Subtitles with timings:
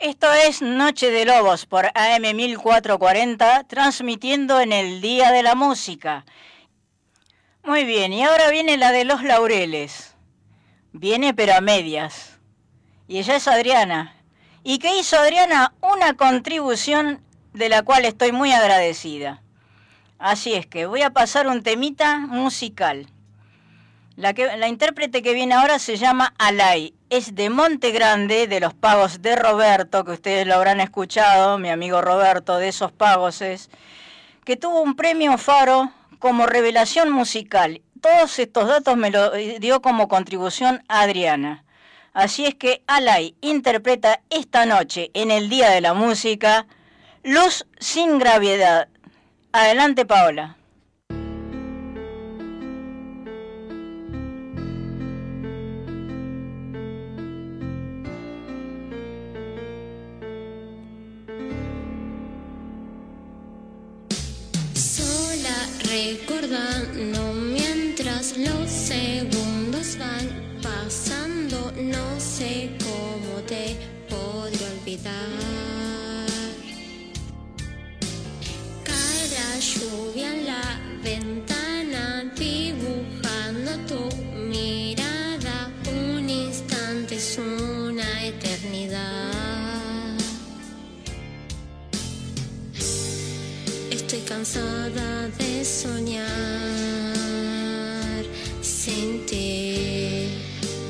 [0.00, 6.24] Esto es Noche de Lobos por AM 1440, transmitiendo en el Día de la Música.
[7.64, 10.14] Muy bien, y ahora viene la de los laureles.
[10.92, 12.38] Viene pero a medias.
[13.08, 14.14] Y ella es Adriana.
[14.62, 15.74] ¿Y qué hizo Adriana?
[15.80, 17.20] Una contribución
[17.52, 19.42] de la cual estoy muy agradecida.
[20.20, 23.08] Así es que voy a pasar un temita musical.
[24.14, 26.94] La, que, la intérprete que viene ahora se llama Alay.
[27.10, 31.70] Es de Monte Grande, de los pagos de Roberto, que ustedes lo habrán escuchado, mi
[31.70, 33.70] amigo Roberto, de esos pagos es,
[34.44, 37.80] que tuvo un premio Faro como revelación musical.
[38.02, 41.64] Todos estos datos me lo dio como contribución Adriana.
[42.12, 46.66] Así es que Alay interpreta esta noche, en el Día de la Música,
[47.22, 48.88] Luz sin gravedad.
[49.52, 50.57] Adelante, Paola.
[65.88, 73.76] Recordando mientras los segundos van pasando, no sé cómo te
[74.08, 75.57] podré olvidar.
[94.38, 96.24] Cansada de soñar
[98.62, 100.28] sin ti,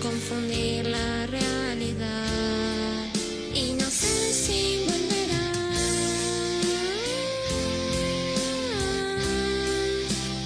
[0.00, 3.08] confundir la realidad.
[3.52, 5.80] Y no sé si volverás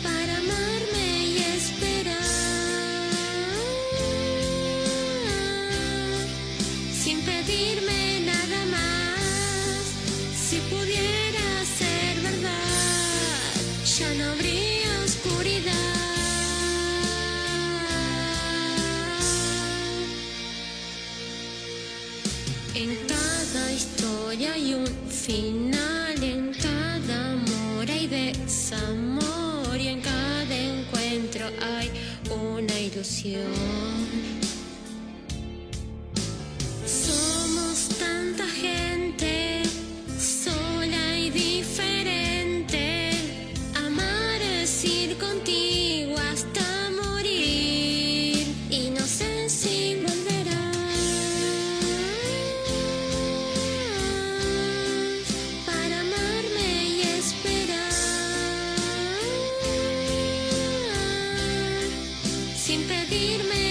[0.03, 2.25] para amarme y esperar
[7.03, 7.86] sin pedirme
[22.79, 31.47] En cada historia hay un final, en cada amor hay desamor y en cada encuentro
[31.63, 31.91] hay
[32.31, 34.46] una ilusión.
[62.67, 63.66] Sin pedirme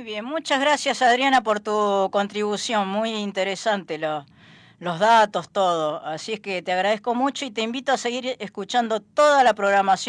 [0.00, 4.24] Muy bien, muchas gracias Adriana por tu contribución, muy interesante lo-
[4.78, 6.02] los datos, todo.
[6.02, 10.08] Así es que te agradezco mucho y te invito a seguir escuchando toda la programación.